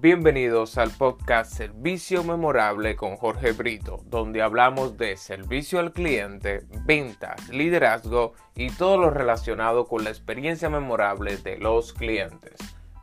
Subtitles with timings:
[0.00, 7.48] Bienvenidos al podcast Servicio Memorable con Jorge Brito, donde hablamos de servicio al cliente, ventas,
[7.48, 12.54] liderazgo y todo lo relacionado con la experiencia memorable de los clientes.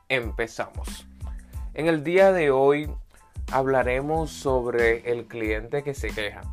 [0.08, 1.06] Empezamos.
[1.74, 2.90] En el día de hoy
[3.52, 6.44] hablaremos sobre el cliente que se queja.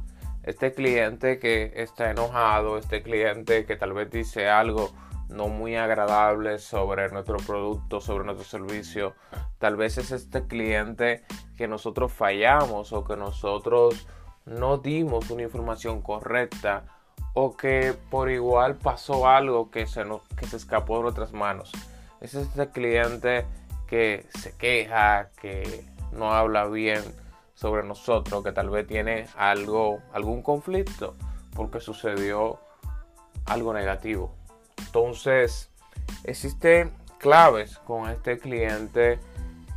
[0.43, 4.91] Este cliente que está enojado, este cliente que tal vez dice algo
[5.33, 9.15] no muy agradable sobre nuestro producto, sobre nuestro servicio.
[9.59, 11.25] Tal vez es este cliente
[11.57, 14.07] que nosotros fallamos o que nosotros
[14.45, 16.85] no dimos una información correcta
[17.35, 21.73] o que por igual pasó algo que se, nos, que se escapó de nuestras manos.
[22.21, 23.47] Es este cliente
[23.87, 27.03] que se queja, que no habla bien
[27.55, 31.15] sobre nosotros, que tal vez tiene algo, algún conflicto
[31.55, 32.59] porque sucedió
[33.47, 34.35] algo negativo.
[34.87, 35.71] Entonces,
[36.25, 39.19] existen claves con este cliente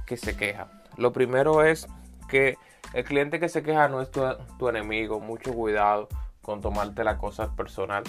[0.06, 0.68] que se queja.
[0.98, 1.88] Lo primero es
[2.28, 2.58] que
[2.94, 5.20] el cliente que se queja no es tu, enemigo.
[5.20, 6.08] Mucho cuidado
[6.42, 8.04] con tomarte las cosas personal,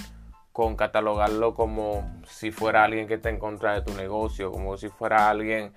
[0.52, 4.89] con catalogarlo como si fuera alguien que está en contra de tu negocio, como si
[4.89, 5.72] fuera alguien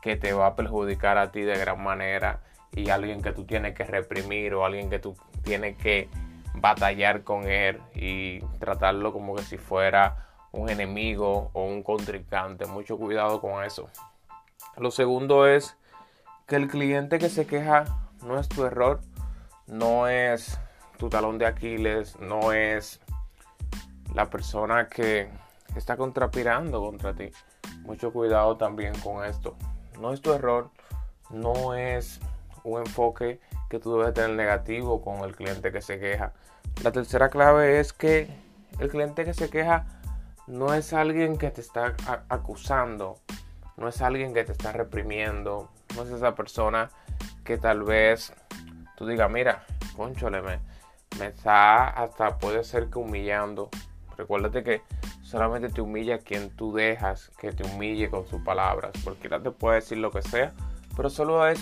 [0.00, 2.40] que te va a perjudicar a ti de gran manera
[2.72, 6.08] y alguien que tú tienes que reprimir o alguien que tú tienes que
[6.54, 12.66] batallar con él y tratarlo como que si fuera un enemigo o un contrincante.
[12.66, 13.88] Mucho cuidado con eso.
[14.76, 15.76] Lo segundo es
[16.46, 17.84] que el cliente que se queja
[18.24, 19.00] no es tu error,
[19.66, 20.58] no es
[20.98, 23.00] tu talón de Aquiles, no es
[24.14, 25.28] la persona que
[25.76, 27.30] está contrapirando contra ti.
[27.80, 29.56] Mucho cuidado también con esto.
[30.00, 30.70] No es tu error,
[31.30, 32.20] no es
[32.64, 36.32] un enfoque que tú debes tener negativo con el cliente que se queja.
[36.82, 38.28] La tercera clave es que
[38.78, 40.01] el cliente que se queja
[40.46, 41.94] no es alguien que te está
[42.28, 43.18] acusando,
[43.76, 46.90] no es alguien que te está reprimiendo, no es esa persona
[47.44, 48.32] que tal vez
[48.96, 49.64] tú digas, mira,
[49.96, 50.60] conchole, me,
[51.18, 53.68] me está hasta puede ser que humillando.
[54.16, 54.82] Recuérdate que
[55.22, 59.50] solamente te humilla quien tú dejas que te humille con sus palabras, porque no te
[59.50, 60.52] puede decir lo que sea,
[60.96, 61.58] pero solo es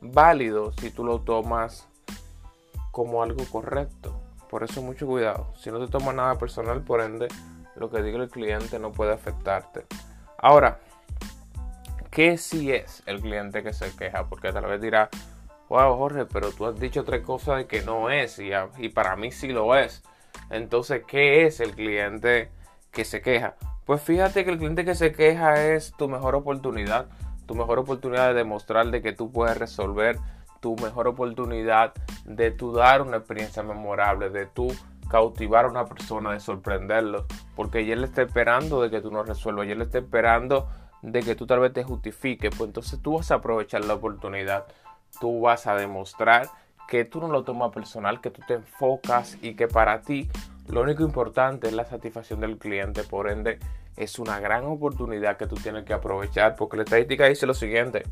[0.00, 1.88] válido si tú lo tomas
[2.90, 4.20] como algo correcto.
[4.50, 5.52] Por eso mucho cuidado.
[5.56, 7.26] Si no te tomas nada personal, por ende,
[7.76, 9.86] lo que diga el cliente no puede afectarte.
[10.38, 10.78] Ahora,
[12.10, 14.26] ¿qué si es el cliente que se queja?
[14.28, 15.08] Porque tal vez dirá,
[15.68, 19.16] wow Jorge, pero tú has dicho tres cosas de que no es y, y para
[19.16, 20.02] mí sí lo es.
[20.50, 22.50] Entonces, ¿qué es el cliente
[22.90, 23.54] que se queja?
[23.84, 27.06] Pues fíjate que el cliente que se queja es tu mejor oportunidad,
[27.46, 30.18] tu mejor oportunidad de demostrar de que tú puedes resolver,
[30.60, 31.92] tu mejor oportunidad
[32.24, 34.68] de tu dar una experiencia memorable, de tu
[35.08, 39.22] cautivar a una persona, de sorprenderlo, porque ella le está esperando de que tú no
[39.22, 40.68] resuelvas, ella le está esperando
[41.02, 44.66] de que tú tal vez te justifiques, pues entonces tú vas a aprovechar la oportunidad,
[45.20, 46.48] tú vas a demostrar
[46.88, 50.28] que tú no lo tomas personal, que tú te enfocas y que para ti
[50.68, 53.58] lo único importante es la satisfacción del cliente, por ende
[53.96, 58.02] es una gran oportunidad que tú tienes que aprovechar, porque la estadística dice lo siguiente,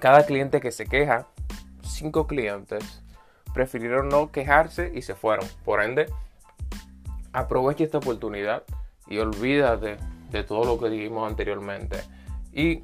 [0.00, 1.26] cada cliente que se queja,
[1.82, 3.02] cinco clientes
[3.56, 5.46] prefirieron no quejarse y se fueron.
[5.64, 6.12] Por ende,
[7.32, 8.64] aprovecha esta oportunidad
[9.06, 9.96] y olvídate
[10.30, 12.02] de todo lo que dijimos anteriormente.
[12.52, 12.82] Y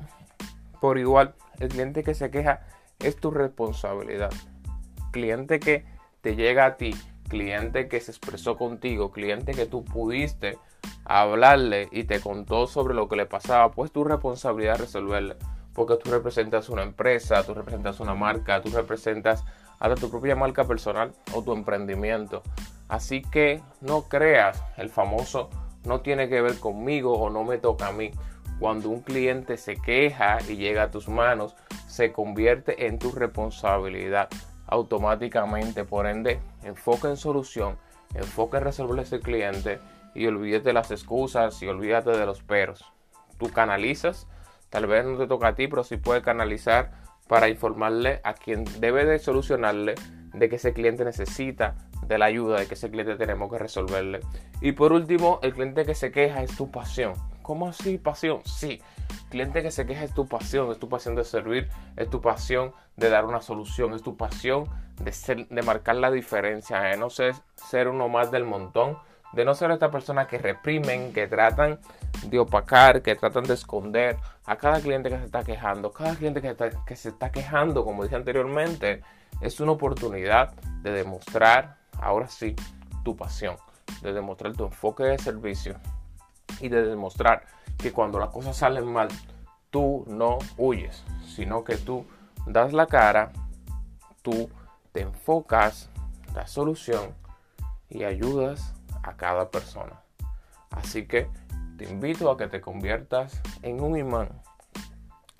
[0.80, 2.62] por igual, el cliente que se queja
[3.00, 4.32] es tu responsabilidad.
[5.10, 5.84] Cliente que
[6.22, 6.96] te llega a ti,
[7.28, 10.58] cliente que se expresó contigo, cliente que tú pudiste
[11.04, 15.36] hablarle y te contó sobre lo que le pasaba, pues tu responsabilidad resolverle.
[15.74, 19.44] Porque tú representas una empresa, tú representas una marca, tú representas
[19.82, 22.43] hasta tu propia marca personal o tu emprendimiento.
[22.88, 25.50] Así que no creas el famoso
[25.84, 28.12] no tiene que ver conmigo o no me toca a mí.
[28.60, 31.56] Cuando un cliente se queja y llega a tus manos,
[31.88, 34.28] se convierte en tu responsabilidad
[34.69, 35.84] automáticamente.
[35.84, 37.76] Por ende, enfoca en solución,
[38.14, 39.81] enfoca en resolver ese cliente
[40.14, 42.85] y olvídate de las excusas y olvídate de los peros.
[43.38, 44.28] Tú canalizas,
[44.70, 47.01] tal vez no te toca a ti, pero sí puedes canalizar
[47.32, 49.94] para informarle a quien debe de solucionarle
[50.34, 51.76] de que ese cliente necesita
[52.06, 54.20] de la ayuda, de que ese cliente tenemos que resolverle.
[54.61, 57.14] Y por último, el cliente que se queja es tu pasión.
[57.40, 58.43] ¿Cómo así pasión?
[58.44, 58.82] Sí,
[59.31, 62.75] cliente que se queja es tu pasión, es tu pasión de servir, es tu pasión
[62.99, 64.69] de dar una solución, es tu pasión
[65.02, 68.99] de, ser, de marcar la diferencia, de no ser, ser uno más del montón,
[69.32, 71.79] de no ser esta persona que reprimen, que tratan
[72.25, 75.93] de opacar, que tratan de esconder a cada cliente que se está quejando.
[75.93, 76.55] Cada cliente que,
[76.87, 79.02] que se está quejando, como dije anteriormente,
[79.40, 80.52] es una oportunidad
[80.82, 82.55] de demostrar, ahora sí,
[83.02, 83.56] tu pasión,
[84.02, 85.76] de demostrar tu enfoque de servicio
[86.61, 87.44] y de demostrar
[87.78, 89.08] que cuando las cosas salen mal,
[89.70, 92.06] tú no huyes, sino que tú
[92.46, 93.32] das la cara,
[94.20, 94.50] tú
[94.93, 95.88] te enfocas,
[96.35, 97.14] la solución
[97.88, 100.00] y ayudas a cada persona.
[100.70, 101.28] Así que
[101.76, 104.28] te invito a que te conviertas en un imán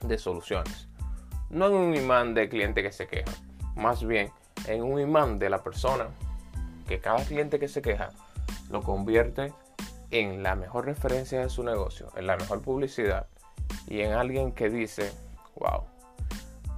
[0.01, 0.89] de soluciones.
[1.51, 3.33] No en un imán de cliente que se queja,
[3.75, 4.31] más bien
[4.67, 6.07] en un imán de la persona
[6.87, 8.11] que cada cliente que se queja
[8.71, 9.53] lo convierte
[10.11, 13.27] en la mejor referencia de su negocio, en la mejor publicidad
[13.87, 15.13] y en alguien que dice,
[15.57, 15.85] wow,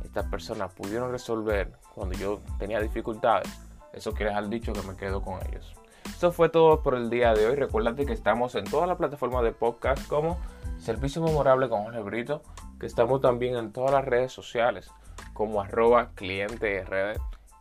[0.04, 3.48] estas personas pudieron resolver cuando yo tenía dificultades.
[3.92, 5.75] Eso quiere dejar dicho que me quedo con ellos.
[6.16, 7.56] Eso fue todo por el día de hoy.
[7.56, 10.38] Recuerda que estamos en todas las plataformas de podcast como
[10.78, 12.40] Servicio Memorable con Jorge Brito,
[12.78, 14.90] que estamos también en todas las redes sociales
[15.32, 16.84] como arroba cliente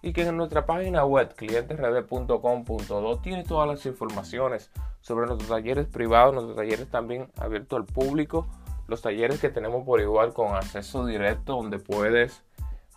[0.03, 4.69] y que en nuestra página web clientesrd.com.do tiene todas las informaciones
[5.01, 8.45] sobre nuestros talleres privados, nuestros talleres también abiertos al público,
[8.87, 12.43] los talleres que tenemos por igual con acceso directo donde puedes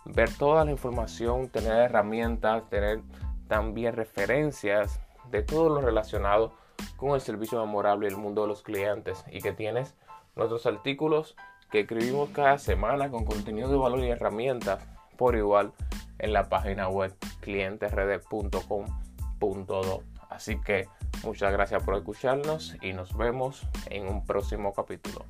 [0.05, 3.01] ver toda la información, tener herramientas, tener
[3.47, 5.01] también referencias
[5.31, 6.53] de todo lo relacionado
[6.95, 9.95] con el servicio memorable y el mundo de los clientes y que tienes
[10.35, 11.35] nuestros artículos
[11.71, 14.83] que escribimos cada semana con contenido de valor y herramientas
[15.17, 15.73] por igual
[16.19, 20.03] en la página web clientesrd.com.do.
[20.29, 20.87] Así que
[21.23, 25.25] muchas gracias por escucharnos y nos vemos en un próximo capítulo.